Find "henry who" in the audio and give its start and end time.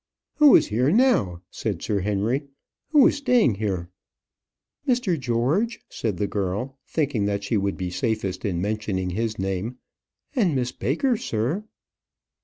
1.99-3.05